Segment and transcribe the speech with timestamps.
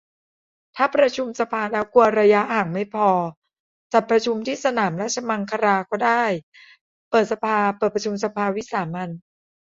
[0.75, 3.09] ถ้าประชุมสภาแล้วกลัวระยะหางไม่พอ
[3.93, 6.23] จัดประชุมที่สนามราชมังคลาก็ได้
[7.09, 9.09] เปิดสภา เปิดประชุมสภาวิสามัญ